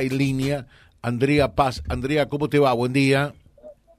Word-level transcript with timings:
está 0.00 0.14
en 0.14 0.18
línea 0.18 0.66
Andrea 1.02 1.54
Paz. 1.54 1.82
Andrea, 1.88 2.26
¿cómo 2.28 2.48
te 2.48 2.58
va? 2.58 2.72
Buen 2.72 2.92
día. 2.92 3.32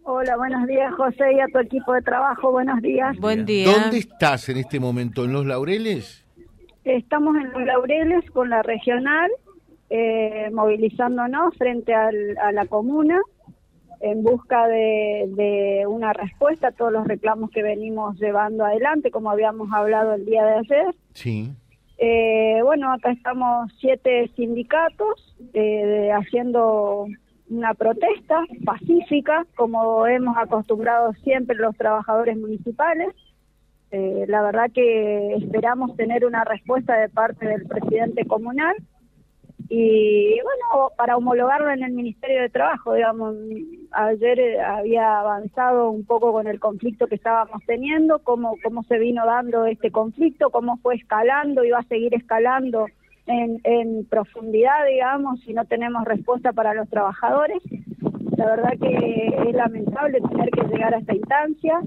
Hola, 0.03 0.37
buenos 0.37 0.65
días, 0.67 0.93
José, 0.95 1.33
y 1.33 1.39
a 1.39 1.45
tu 1.47 1.59
equipo 1.59 1.93
de 1.93 2.01
trabajo. 2.01 2.51
Buenos 2.51 2.81
días. 2.81 3.15
Buen 3.19 3.45
día. 3.45 3.67
¿Dónde 3.71 3.99
estás 3.99 4.49
en 4.49 4.57
este 4.57 4.79
momento? 4.79 5.23
¿En 5.23 5.33
Los 5.33 5.45
Laureles? 5.45 6.25
Estamos 6.83 7.35
en 7.37 7.51
Los 7.51 7.63
Laureles 7.63 8.29
con 8.31 8.49
la 8.49 8.63
regional, 8.63 9.29
eh, 9.91 10.49
movilizándonos 10.51 11.55
frente 11.57 11.93
al- 11.93 12.37
a 12.41 12.51
la 12.51 12.65
comuna 12.65 13.21
en 14.01 14.23
busca 14.23 14.65
de, 14.67 15.25
de 15.35 15.85
una 15.87 16.13
respuesta 16.13 16.69
a 16.69 16.71
todos 16.71 16.91
los 16.91 17.05
reclamos 17.05 17.51
que 17.51 17.61
venimos 17.61 18.17
llevando 18.17 18.63
adelante, 18.65 19.11
como 19.11 19.29
habíamos 19.29 19.71
hablado 19.73 20.13
el 20.15 20.25
día 20.25 20.43
de 20.45 20.53
ayer. 20.53 20.95
Sí. 21.13 21.51
Eh, 22.01 22.61
bueno, 22.63 22.93
acá 22.93 23.11
estamos 23.11 23.69
siete 23.77 24.31
sindicatos 24.37 25.35
eh, 25.53 26.09
haciendo 26.13 27.07
una 27.49 27.73
protesta 27.73 28.45
pacífica, 28.63 29.45
como 29.55 30.07
hemos 30.07 30.37
acostumbrado 30.37 31.11
siempre 31.23 31.57
los 31.57 31.75
trabajadores 31.75 32.37
municipales. 32.37 33.13
Eh, 33.91 34.23
la 34.29 34.41
verdad 34.43 34.71
que 34.73 35.33
esperamos 35.33 35.97
tener 35.97 36.25
una 36.25 36.45
respuesta 36.45 36.95
de 36.95 37.09
parte 37.09 37.45
del 37.45 37.65
presidente 37.67 38.23
comunal 38.25 38.75
y 39.71 40.39
bueno, 40.41 40.91
para 40.97 41.15
homologarlo 41.15 41.69
en 41.69 41.83
el 41.83 41.91
Ministerio 41.91 42.41
de 42.41 42.49
Trabajo, 42.49 42.95
digamos, 42.95 43.35
ayer 43.91 44.39
eh, 44.39 44.59
había 44.59 45.19
avanzado 45.19 45.91
un 45.91 46.05
poco 46.05 46.33
con 46.33 46.47
el 46.47 46.59
conflicto 46.59 47.05
que 47.05 47.15
estábamos 47.15 47.61
teniendo, 47.67 48.17
cómo, 48.19 48.55
cómo 48.63 48.81
se 48.83 48.97
vino 48.97 49.23
dando 49.27 49.67
este 49.67 49.91
conflicto, 49.91 50.49
cómo 50.49 50.77
fue 50.77 50.95
escalando 50.95 51.63
y 51.63 51.69
va 51.69 51.79
a 51.79 51.83
seguir 51.83 52.15
escalando 52.15 52.87
en, 53.27 53.61
en 53.63 54.05
profundidad, 54.05 54.87
digamos, 54.87 55.39
si 55.41 55.53
no 55.53 55.63
tenemos 55.65 56.03
respuesta 56.03 56.51
para 56.51 56.73
los 56.73 56.89
trabajadores. 56.89 57.61
La 58.37 58.47
verdad 58.47 58.73
que 58.81 59.49
es 59.49 59.53
lamentable 59.53 60.19
tener 60.21 60.49
que 60.49 60.63
llegar 60.63 60.95
a 60.95 60.97
esta 60.97 61.13
instancia. 61.13 61.79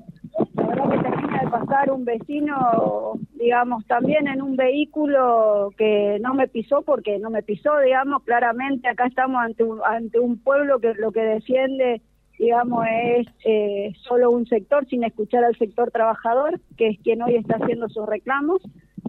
Que 0.73 0.99
termina 0.99 1.41
de 1.43 1.51
pasar 1.51 1.93
un 1.93 2.07
vecino, 2.07 3.21
digamos, 3.35 3.87
también 3.87 4.27
en 4.27 4.41
un 4.41 4.57
vehículo 4.57 5.71
que 5.77 6.19
no 6.23 6.33
me 6.33 6.49
pisó 6.49 6.81
porque 6.81 7.19
no 7.19 7.29
me 7.29 7.43
pisó, 7.43 7.79
digamos, 7.81 8.23
claramente 8.23 8.89
acá 8.89 9.07
estamos 9.07 9.43
ante 9.43 9.65
un, 9.65 9.81
ante 9.85 10.19
un 10.19 10.39
pueblo 10.39 10.81
que 10.81 10.95
lo 10.95 11.13
que 11.13 11.21
defiende, 11.21 12.01
digamos, 12.39 12.87
es 12.91 13.27
eh, 13.45 13.93
solo 14.01 14.31
un 14.31 14.47
sector 14.47 14.87
sin 14.89 15.05
escuchar 15.05 15.45
al 15.45 15.57
sector 15.59 15.91
trabajador, 15.91 16.59
que 16.79 16.89
es 16.89 16.99
quien 17.01 17.21
hoy 17.21 17.35
está 17.37 17.57
haciendo 17.57 17.91
sus 17.91 18.07
reclamos. 18.07 18.63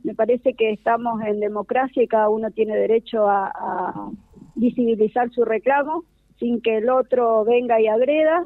Me 0.04 0.16
parece 0.16 0.56
que 0.56 0.72
estamos 0.72 1.22
en 1.22 1.40
democracia 1.40 2.04
y 2.04 2.08
cada 2.08 2.28
uno 2.28 2.52
tiene 2.52 2.76
derecho 2.76 3.30
a, 3.30 3.48
a 3.48 4.10
visibilizar 4.56 5.30
su 5.32 5.46
reclamo 5.46 6.04
sin 6.40 6.62
que 6.62 6.80
el 6.80 6.90
otro 6.90 7.46
venga 7.46 7.80
y 7.80 7.88
agreda 7.88 8.44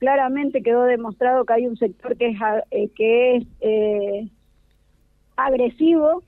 claramente 0.00 0.62
quedó 0.62 0.84
demostrado 0.84 1.44
que 1.44 1.52
hay 1.52 1.66
un 1.66 1.76
sector 1.76 2.16
que 2.16 2.30
es, 2.30 2.36
eh, 2.72 2.90
que 2.96 3.36
es 3.36 3.46
eh, 3.60 4.28
agresivo 5.36 6.24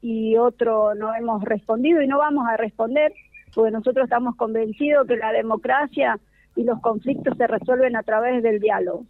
y 0.00 0.36
otro 0.36 0.94
no 0.94 1.14
hemos 1.14 1.42
respondido 1.42 2.00
y 2.00 2.06
no 2.06 2.18
vamos 2.18 2.46
a 2.48 2.56
responder 2.56 3.12
porque 3.54 3.72
nosotros 3.72 4.04
estamos 4.04 4.36
convencidos 4.36 5.06
que 5.08 5.16
la 5.16 5.32
democracia 5.32 6.18
y 6.54 6.62
los 6.62 6.80
conflictos 6.80 7.36
se 7.36 7.46
resuelven 7.46 7.96
a 7.96 8.04
través 8.04 8.42
del 8.42 8.60
diálogo. 8.60 9.04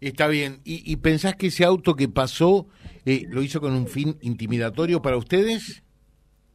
Está 0.00 0.28
bien. 0.28 0.58
¿Y, 0.64 0.90
y 0.90 0.96
pensás 0.96 1.34
que 1.34 1.48
ese 1.48 1.64
auto 1.64 1.96
que 1.96 2.08
pasó 2.08 2.68
eh, 3.04 3.24
lo 3.28 3.42
hizo 3.42 3.60
con 3.60 3.72
un 3.72 3.88
fin 3.88 4.16
intimidatorio 4.20 5.02
para 5.02 5.16
ustedes? 5.16 5.82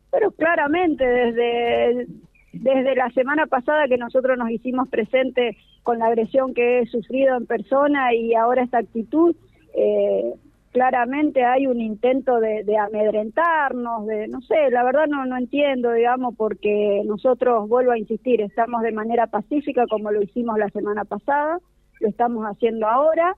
Pero 0.09 0.31
claramente 0.31 1.03
desde, 1.03 2.07
desde 2.53 2.95
la 2.95 3.09
semana 3.11 3.47
pasada 3.47 3.87
que 3.87 3.97
nosotros 3.97 4.37
nos 4.37 4.51
hicimos 4.51 4.87
presentes 4.87 5.57
con 5.81 5.99
la 5.99 6.05
agresión 6.05 6.53
que 6.53 6.79
he 6.79 6.85
sufrido 6.85 7.35
en 7.35 7.45
persona 7.45 8.13
y 8.13 8.35
ahora 8.35 8.63
esta 8.63 8.77
actitud, 8.77 9.35
eh, 9.75 10.33
claramente 10.72 11.44
hay 11.44 11.67
un 11.67 11.81
intento 11.81 12.39
de, 12.39 12.63
de 12.63 12.78
amedrentarnos, 12.78 14.05
de 14.05 14.28
no 14.28 14.41
sé, 14.41 14.69
la 14.72 14.83
verdad 14.83 15.07
no, 15.07 15.25
no 15.25 15.35
entiendo, 15.35 15.91
digamos, 15.91 16.35
porque 16.35 17.01
nosotros, 17.05 17.67
vuelvo 17.67 17.91
a 17.91 17.97
insistir, 17.97 18.41
estamos 18.41 18.83
de 18.83 18.91
manera 18.91 19.28
pacífica 19.28 19.85
como 19.88 20.11
lo 20.11 20.22
hicimos 20.22 20.57
la 20.57 20.69
semana 20.69 21.05
pasada, 21.05 21.59
lo 21.99 22.07
estamos 22.07 22.45
haciendo 22.45 22.88
ahora 22.88 23.35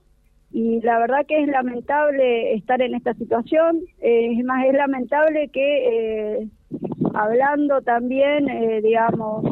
y 0.50 0.80
la 0.82 0.98
verdad 0.98 1.26
que 1.26 1.42
es 1.42 1.48
lamentable 1.48 2.54
estar 2.54 2.80
en 2.82 2.94
esta 2.94 3.14
situación, 3.14 3.80
eh, 4.00 4.32
es 4.38 4.44
más, 4.44 4.64
es 4.66 4.74
lamentable 4.74 5.48
que 5.48 6.40
eh, 6.40 6.48
hablando 7.16 7.80
también, 7.80 8.48
eh, 8.48 8.80
digamos, 8.82 9.44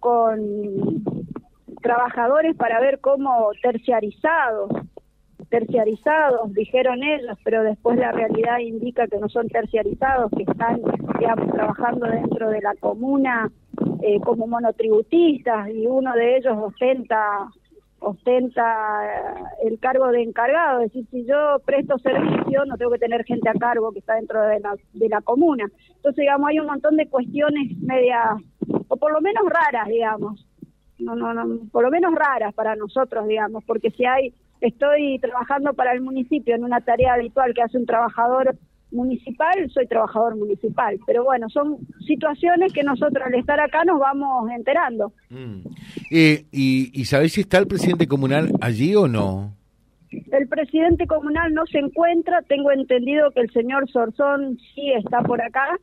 con 0.00 1.04
trabajadores 1.82 2.56
para 2.56 2.80
ver 2.80 2.98
cómo 3.00 3.50
terciarizados, 3.62 4.70
terciarizados, 5.48 6.52
dijeron 6.52 7.02
ellos, 7.02 7.38
pero 7.44 7.62
después 7.62 7.96
la 7.96 8.12
realidad 8.12 8.58
indica 8.58 9.06
que 9.06 9.18
no 9.18 9.28
son 9.28 9.48
terciarizados, 9.48 10.30
que 10.36 10.42
están, 10.42 10.82
digamos, 11.18 11.50
trabajando 11.52 12.06
dentro 12.06 12.50
de 12.50 12.60
la 12.60 12.74
comuna 12.74 13.50
eh, 14.02 14.20
como 14.20 14.46
monotributistas 14.48 15.68
y 15.70 15.86
uno 15.86 16.12
de 16.14 16.38
ellos 16.38 16.56
ostenta 16.58 17.48
ostenta 18.08 19.04
eh, 19.04 19.68
el 19.68 19.78
cargo 19.78 20.08
de 20.08 20.22
encargado, 20.22 20.80
es 20.80 20.92
decir, 20.92 21.06
si 21.10 21.26
yo 21.26 21.58
presto 21.64 21.98
servicio 21.98 22.64
no 22.66 22.76
tengo 22.76 22.92
que 22.92 22.98
tener 22.98 23.24
gente 23.24 23.48
a 23.48 23.54
cargo 23.54 23.92
que 23.92 24.00
está 24.00 24.14
dentro 24.14 24.42
de 24.42 24.60
la, 24.60 24.74
de 24.92 25.08
la 25.08 25.20
comuna. 25.20 25.66
Entonces, 25.96 26.22
digamos, 26.22 26.48
hay 26.48 26.60
un 26.60 26.66
montón 26.66 26.96
de 26.96 27.08
cuestiones 27.08 27.76
medias, 27.78 28.40
o 28.88 28.96
por 28.96 29.12
lo 29.12 29.20
menos 29.20 29.44
raras, 29.48 29.88
digamos, 29.88 30.46
no, 30.98 31.14
no, 31.14 31.32
no, 31.32 31.60
por 31.70 31.84
lo 31.84 31.90
menos 31.90 32.14
raras 32.14 32.54
para 32.54 32.74
nosotros, 32.76 33.26
digamos, 33.28 33.64
porque 33.64 33.90
si 33.90 34.04
hay, 34.04 34.34
estoy 34.60 35.18
trabajando 35.20 35.74
para 35.74 35.92
el 35.92 36.00
municipio 36.00 36.54
en 36.54 36.64
una 36.64 36.80
tarea 36.80 37.14
habitual 37.14 37.54
que 37.54 37.62
hace 37.62 37.78
un 37.78 37.86
trabajador 37.86 38.56
municipal, 38.90 39.70
soy 39.70 39.86
trabajador 39.86 40.36
municipal, 40.36 40.98
pero 41.06 41.24
bueno, 41.24 41.48
son 41.50 41.78
situaciones 42.06 42.72
que 42.72 42.82
nosotros 42.82 43.24
al 43.26 43.34
estar 43.34 43.60
acá 43.60 43.84
nos 43.84 44.00
vamos 44.00 44.50
enterando. 44.50 45.12
Mm. 45.30 45.60
Eh, 46.10 46.44
y, 46.52 46.90
¿Y 47.00 47.04
sabés 47.04 47.32
si 47.32 47.42
está 47.42 47.58
el 47.58 47.66
presidente 47.66 48.06
comunal 48.06 48.50
allí 48.60 48.94
o 48.94 49.06
no? 49.08 49.54
El 50.10 50.48
presidente 50.48 51.06
comunal 51.06 51.52
no 51.52 51.66
se 51.66 51.78
encuentra, 51.78 52.42
tengo 52.42 52.72
entendido 52.72 53.30
que 53.30 53.40
el 53.40 53.50
señor 53.50 53.90
Sorzón 53.90 54.58
sí 54.74 54.90
está 54.92 55.20
por 55.20 55.42
acá, 55.42 55.78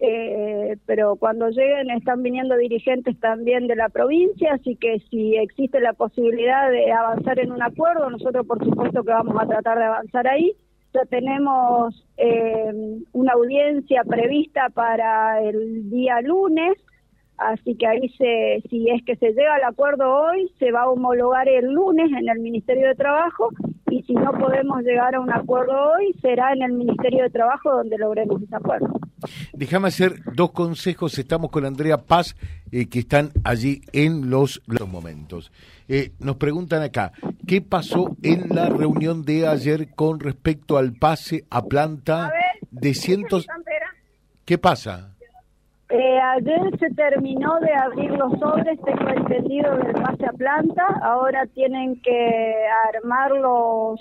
eh, 0.00 0.76
pero 0.84 1.16
cuando 1.16 1.48
lleguen 1.48 1.90
están 1.90 2.22
viniendo 2.22 2.56
dirigentes 2.56 3.18
también 3.20 3.66
de 3.66 3.76
la 3.76 3.88
provincia, 3.88 4.52
así 4.54 4.76
que 4.76 5.00
si 5.10 5.36
existe 5.36 5.80
la 5.80 5.94
posibilidad 5.94 6.70
de 6.70 6.92
avanzar 6.92 7.38
en 7.38 7.52
un 7.52 7.62
acuerdo, 7.62 8.10
nosotros 8.10 8.46
por 8.46 8.62
supuesto 8.62 9.02
que 9.02 9.10
vamos 9.10 9.36
a 9.40 9.46
tratar 9.46 9.78
de 9.78 9.84
avanzar 9.84 10.28
ahí. 10.28 10.54
Ya 10.94 11.04
tenemos 11.06 12.06
eh, 12.16 13.00
una 13.12 13.32
audiencia 13.32 14.02
prevista 14.04 14.68
para 14.70 15.42
el 15.42 15.90
día 15.90 16.20
lunes, 16.20 16.78
así 17.36 17.74
que 17.74 17.86
ahí 17.86 18.08
se, 18.10 18.62
si 18.70 18.88
es 18.90 19.04
que 19.04 19.16
se 19.16 19.32
llega 19.32 19.56
al 19.56 19.64
acuerdo 19.64 20.08
hoy, 20.08 20.52
se 20.60 20.70
va 20.70 20.82
a 20.82 20.88
homologar 20.88 21.48
el 21.48 21.72
lunes 21.72 22.12
en 22.12 22.28
el 22.28 22.38
Ministerio 22.38 22.86
de 22.86 22.94
Trabajo 22.94 23.50
y 23.90 24.02
si 24.04 24.14
no 24.14 24.30
podemos 24.32 24.82
llegar 24.82 25.16
a 25.16 25.20
un 25.20 25.32
acuerdo 25.32 25.72
hoy, 25.72 26.12
será 26.22 26.52
en 26.52 26.62
el 26.62 26.72
Ministerio 26.72 27.24
de 27.24 27.30
Trabajo 27.30 27.72
donde 27.72 27.98
logremos 27.98 28.40
ese 28.42 28.54
acuerdo. 28.54 28.88
Déjame 29.52 29.88
hacer 29.88 30.12
dos 30.34 30.52
consejos. 30.52 31.18
Estamos 31.18 31.50
con 31.50 31.64
Andrea 31.64 31.98
Paz, 31.98 32.36
eh, 32.76 32.88
que 32.88 32.98
están 32.98 33.30
allí 33.44 33.82
en 33.92 34.30
los, 34.30 34.60
los 34.66 34.88
momentos. 34.88 35.52
Eh, 35.86 36.10
nos 36.18 36.34
preguntan 36.38 36.82
acá, 36.82 37.12
¿qué 37.46 37.60
pasó 37.62 38.16
en 38.20 38.48
la 38.48 38.68
reunión 38.68 39.22
de 39.22 39.46
ayer 39.46 39.94
con 39.94 40.18
respecto 40.18 40.76
al 40.76 40.92
pase 40.92 41.44
a 41.50 41.62
planta 41.62 42.32
de 42.72 42.94
cientos... 42.94 43.46
¿Qué 44.44 44.58
pasa? 44.58 45.14
Eh, 45.88 46.18
ayer 46.20 46.76
se 46.80 46.90
terminó 46.96 47.60
de 47.60 47.72
abrir 47.74 48.10
los 48.10 48.32
sobres, 48.40 48.76
tengo 48.82 49.08
entendido, 49.08 49.76
del 49.76 49.92
pase 49.92 50.26
a 50.26 50.32
planta. 50.32 50.84
Ahora 51.00 51.46
tienen 51.54 52.02
que 52.02 52.54
armar 52.92 53.30
los, 53.30 54.00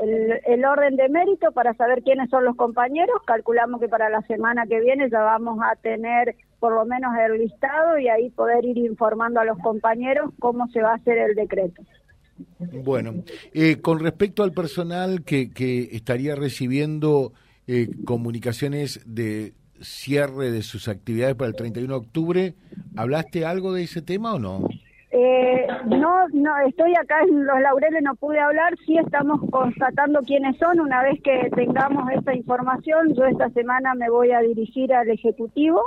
el, 0.00 0.64
orden 0.64 0.96
de 0.96 1.08
mérito 1.08 1.52
para 1.52 1.74
saber 1.74 2.02
quiénes 2.02 2.30
son 2.30 2.44
los 2.44 2.56
compañeros. 2.56 3.16
Calculamos 3.26 3.80
que 3.80 3.88
para 3.88 4.08
la 4.08 4.22
semana 4.22 4.66
que 4.66 4.80
viene 4.80 5.10
ya 5.10 5.20
vamos 5.20 5.58
a 5.62 5.76
tener 5.76 6.36
por 6.60 6.74
lo 6.74 6.84
menos 6.84 7.12
el 7.18 7.38
listado 7.38 7.98
y 7.98 8.08
ahí 8.08 8.30
poder 8.30 8.64
ir 8.64 8.78
informando 8.78 9.40
a 9.40 9.44
los 9.44 9.58
compañeros 9.58 10.30
cómo 10.38 10.68
se 10.68 10.82
va 10.82 10.92
a 10.92 10.96
hacer 10.96 11.18
el 11.18 11.34
decreto. 11.34 11.82
Bueno, 12.84 13.14
eh, 13.52 13.80
con 13.80 13.98
respecto 13.98 14.42
al 14.42 14.52
personal 14.52 15.24
que, 15.24 15.50
que 15.50 15.88
estaría 15.92 16.36
recibiendo 16.36 17.32
eh, 17.66 17.88
comunicaciones 18.04 19.00
de 19.06 19.54
cierre 19.80 20.50
de 20.50 20.62
sus 20.62 20.88
actividades 20.88 21.36
para 21.36 21.48
el 21.48 21.56
31 21.56 21.92
de 21.92 21.98
octubre, 21.98 22.54
¿hablaste 22.96 23.44
algo 23.44 23.72
de 23.72 23.84
ese 23.84 24.02
tema 24.02 24.34
o 24.34 24.38
no? 24.38 24.68
Eh, 25.20 25.66
no, 25.86 26.28
no, 26.32 26.58
estoy 26.58 26.94
acá 26.94 27.22
en 27.22 27.44
Los 27.44 27.60
Laureles, 27.60 28.04
no 28.04 28.14
pude 28.14 28.38
hablar, 28.38 28.76
sí 28.86 28.96
estamos 28.98 29.40
constatando 29.50 30.20
quiénes 30.20 30.56
son. 30.58 30.78
Una 30.78 31.02
vez 31.02 31.20
que 31.24 31.50
tengamos 31.56 32.08
esta 32.12 32.36
información, 32.36 33.14
yo 33.14 33.24
esta 33.24 33.50
semana 33.50 33.96
me 33.96 34.08
voy 34.10 34.30
a 34.30 34.38
dirigir 34.38 34.94
al 34.94 35.10
Ejecutivo 35.10 35.82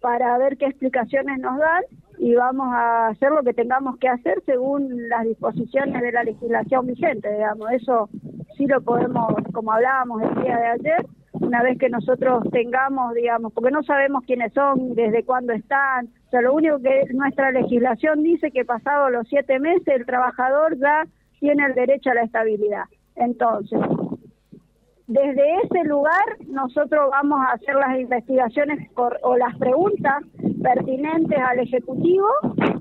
para 0.00 0.38
ver 0.38 0.56
qué 0.56 0.66
explicaciones 0.66 1.40
nos 1.40 1.58
dan 1.58 1.82
y 2.18 2.36
vamos 2.36 2.68
a 2.70 3.08
hacer 3.08 3.32
lo 3.32 3.42
que 3.42 3.54
tengamos 3.54 3.98
que 3.98 4.08
hacer 4.08 4.40
según 4.46 5.08
las 5.08 5.24
disposiciones 5.24 6.00
de 6.00 6.12
la 6.12 6.22
legislación 6.22 6.86
vigente, 6.86 7.28
digamos. 7.28 7.72
Eso 7.72 8.08
sí 8.56 8.66
lo 8.66 8.80
podemos, 8.82 9.34
como 9.52 9.72
hablábamos 9.72 10.22
el 10.22 10.44
día 10.44 10.56
de 10.56 10.66
ayer, 10.66 11.06
una 11.32 11.60
vez 11.64 11.76
que 11.76 11.88
nosotros 11.88 12.44
tengamos, 12.52 13.14
digamos, 13.14 13.52
porque 13.52 13.72
no 13.72 13.82
sabemos 13.82 14.22
quiénes 14.24 14.52
son, 14.52 14.94
desde 14.94 15.24
cuándo 15.24 15.54
están, 15.54 16.08
o 16.30 16.32
sea, 16.32 16.42
lo 16.42 16.54
único 16.54 16.78
que 16.78 17.06
nuestra 17.12 17.50
legislación 17.50 18.22
dice 18.22 18.52
que 18.52 18.64
pasado 18.64 19.10
los 19.10 19.26
siete 19.26 19.58
meses 19.58 19.88
el 19.88 20.06
trabajador 20.06 20.78
ya 20.78 21.04
tiene 21.40 21.66
el 21.66 21.74
derecho 21.74 22.10
a 22.10 22.14
la 22.14 22.22
estabilidad. 22.22 22.84
Entonces, 23.16 23.80
desde 25.08 25.56
ese 25.64 25.82
lugar 25.88 26.22
nosotros 26.46 27.10
vamos 27.10 27.40
a 27.40 27.54
hacer 27.54 27.74
las 27.74 27.98
investigaciones 27.98 28.88
o 28.94 29.36
las 29.36 29.58
preguntas 29.58 30.22
pertinentes 30.62 31.36
al 31.36 31.58
Ejecutivo 31.58 32.28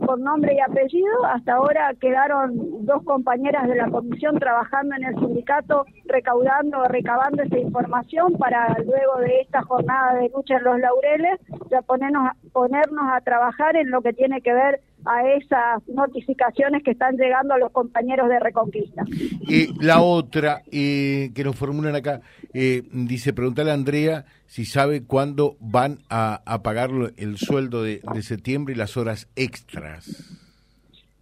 por 0.10 0.20
nombre 0.20 0.56
y 0.56 0.60
apellido. 0.60 1.24
Hasta 1.26 1.54
ahora 1.54 1.94
quedaron 2.02 2.84
dos 2.84 3.04
compañeras 3.04 3.68
de 3.68 3.76
la 3.76 3.92
comisión 3.92 4.40
trabajando 4.40 4.96
en 4.96 5.04
el 5.04 5.14
sindicato 5.20 5.86
recaudando, 6.06 6.84
recabando 6.86 7.44
esa 7.44 7.60
información 7.60 8.34
para 8.34 8.76
luego 8.80 9.20
de 9.20 9.42
esta 9.42 9.62
jornada 9.62 10.16
de 10.16 10.32
lucha 10.34 10.58
en 10.58 10.64
los 10.64 10.80
laureles 10.80 11.40
ya 11.70 11.84
ponernos, 11.84 12.32
ponernos 12.52 13.04
a 13.14 13.22
trabajar 13.22 13.76
en 13.76 13.92
lo 13.92 14.02
que 14.02 14.14
tiene 14.14 14.42
que 14.42 14.52
ver 14.52 14.82
a 15.06 15.28
esas 15.34 15.88
notificaciones 15.88 16.84
que 16.84 16.92
están 16.92 17.16
llegando 17.16 17.54
a 17.54 17.58
los 17.58 17.72
compañeros 17.72 18.30
de 18.30 18.40
Reconquista. 18.40 19.04
Y 19.42 19.74
la 19.84 20.02
otra 20.02 20.62
eh, 20.72 21.32
que 21.34 21.44
nos 21.44 21.56
formulan 21.56 21.96
acá, 21.96 22.22
eh, 22.54 22.84
dice, 22.92 23.34
preguntarle 23.34 23.72
a 23.72 23.76
Andrea 23.76 24.26
si 24.46 24.66
sabe 24.66 25.04
cuándo 25.06 25.56
van 25.60 26.00
a, 26.10 26.42
pagar 26.64 26.90
el 27.18 27.38
sueldo 27.38 27.84
de, 27.84 28.02
septiembre 28.22 28.74
y 28.74 28.78
las 28.78 28.98
horas 28.98 29.30
extras. 29.36 30.38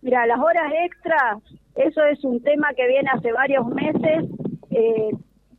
Mira, 0.02 0.26
las 0.26 0.40
horas 0.40 0.72
extras, 0.86 1.44
eso 1.76 2.04
es 2.06 2.24
un 2.24 2.42
tema 2.42 2.70
que 2.76 2.88
viene 2.88 3.10
hace 3.14 3.32
varios 3.32 3.68
meses. 3.68 4.26
Eh, 4.72 5.12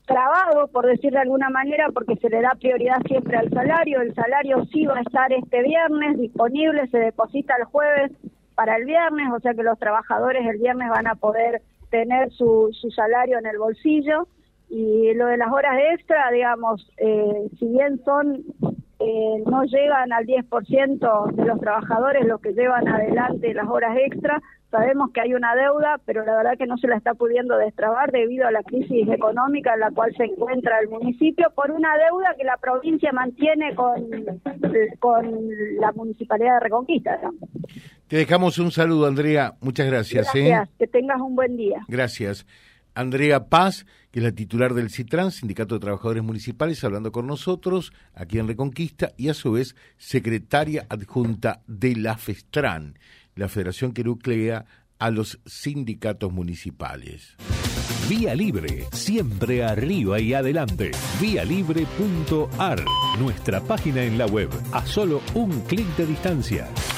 trabado, 0.09 0.67
por 0.69 0.87
decir 0.87 1.13
de 1.13 1.21
alguna 1.21 1.51
manera, 1.51 1.87
porque 1.95 2.17
se 2.17 2.29
le 2.29 2.41
da 2.41 2.57
prioridad 2.59 3.01
siempre 3.07 3.37
al 3.37 3.51
salario. 3.51 4.01
El 4.01 4.15
salario 4.15 4.65
sí 4.73 4.87
va 4.87 4.97
a 4.97 5.03
estar 5.03 5.33
este 5.33 5.63
viernes 5.63 6.19
disponible, 6.19 6.89
se 6.89 6.99
deposita 6.99 7.55
el 7.57 7.65
jueves 7.65 8.11
para 8.57 8.77
el 8.77 8.87
viernes, 8.87 9.29
o 9.33 9.39
sea 9.39 9.55
que 9.55 9.63
los 9.63 9.79
trabajadores 9.79 10.45
el 10.45 10.59
viernes 10.59 10.89
van 10.89 11.07
a 11.07 11.15
poder 11.15 11.63
tener 11.91 12.33
su, 12.33 12.71
su 12.73 12.91
salario 12.91 13.39
en 13.39 13.47
el 13.47 13.59
bolsillo. 13.59 14.27
Y 14.71 15.15
lo 15.15 15.27
de 15.27 15.39
las 15.39 15.51
horas 15.53 15.79
extra, 15.95 16.31
digamos, 16.31 16.91
eh, 16.99 17.49
si 17.59 17.69
bien 17.69 18.03
son 18.05 18.45
eh, 19.09 19.43
no 19.47 19.65
llegan 19.65 20.13
al 20.13 20.27
10% 20.27 21.33
de 21.33 21.45
los 21.45 21.61
trabajadores 21.61 22.27
los 22.27 22.41
que 22.41 22.53
llevan 22.53 22.87
adelante 22.89 23.55
las 23.55 23.69
horas 23.69 23.97
extra, 23.97 24.41
Sabemos 24.71 25.13
que 25.13 25.23
hay 25.23 25.33
una 25.33 25.55
deuda, 25.55 25.99
pero 26.05 26.27
la 26.27 26.37
verdad 26.37 26.59
que 26.59 26.67
no 26.67 26.77
se 26.77 26.89
la 26.89 26.97
está 26.97 27.15
pudiendo 27.15 27.57
destrabar 27.57 28.13
debido 28.13 28.47
a 28.47 28.51
la 28.51 28.63
crisis 28.63 29.09
económica 29.09 29.73
en 29.73 29.81
la 29.81 29.91
cual 29.91 30.15
se 30.15 30.25
encuentra 30.25 30.79
el 30.81 30.91
municipio 30.91 31.51
por 31.55 31.71
una 31.71 31.97
deuda 31.97 32.35
que 32.37 32.45
la 32.45 32.59
provincia 32.59 33.11
mantiene 33.13 33.75
con, 33.75 34.11
con 34.99 35.49
la 35.81 35.93
municipalidad 35.93 36.55
de 36.55 36.61
Reconquista. 36.61 37.19
Te 38.09 38.17
dejamos 38.17 38.59
un 38.59 38.71
saludo, 38.71 39.07
Andrea. 39.07 39.55
Muchas 39.63 39.87
gracias. 39.87 40.35
¿eh? 40.35 40.49
Gracias. 40.49 40.77
Que 40.79 40.87
tengas 40.87 41.21
un 41.23 41.35
buen 41.35 41.57
día. 41.57 41.83
Gracias. 41.89 42.47
Andrea 42.99 43.49
Paz, 43.49 43.87
que 44.11 44.19
es 44.19 44.25
la 44.25 44.33
titular 44.33 44.75
del 44.75 44.91
CITRAN, 44.91 45.31
Sindicato 45.31 45.77
de 45.77 45.81
Trabajadores 45.81 46.23
Municipales, 46.23 46.83
hablando 46.83 47.13
con 47.13 47.27
nosotros 47.27 47.93
aquí 48.13 48.39
en 48.39 48.49
Reconquista 48.49 49.13
y 49.17 49.29
a 49.29 49.35
su 49.35 49.53
vez 49.53 49.77
secretaria 49.99 50.87
adjunta 50.89 51.63
de 51.67 51.95
la 51.95 52.19
FESTRAN 52.19 52.99
la 53.39 53.49
federación 53.49 53.93
que 53.93 54.05
nuclea 54.05 54.67
a 54.99 55.11
los 55.11 55.39
sindicatos 55.47 56.33
municipales. 56.33 57.37
Vía 58.09 58.35
Libre, 58.35 58.87
siempre 58.93 59.63
arriba 59.63 60.19
y 60.19 60.35
adelante. 60.35 60.91
Vialibre.ar, 61.21 62.85
nuestra 63.21 63.61
página 63.61 64.03
en 64.03 64.19
la 64.19 64.27
web, 64.27 64.51
a 64.73 64.85
solo 64.85 65.23
un 65.35 65.61
clic 65.61 65.87
de 65.97 66.07
distancia. 66.07 66.69